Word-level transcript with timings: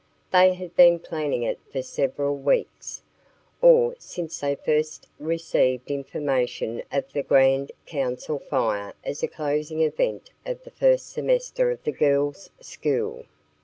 They 0.31 0.55
had 0.55 0.75
been 0.75 0.97
planning 0.97 1.43
it 1.43 1.59
for 1.71 1.83
several 1.83 2.35
weeks, 2.35 3.03
or 3.61 3.93
since 3.99 4.39
they 4.39 4.55
first 4.55 5.07
received 5.19 5.91
information 5.91 6.81
of 6.91 7.13
the 7.13 7.21
Grand 7.21 7.71
Council 7.85 8.39
Fire 8.39 8.95
as 9.03 9.21
a 9.21 9.27
closing 9.27 9.81
event 9.81 10.31
of 10.43 10.63
the 10.63 10.71
first 10.71 11.11
semester 11.11 11.69
of 11.69 11.83
the 11.83 11.91
girls' 11.91 12.49
school. 12.61 13.25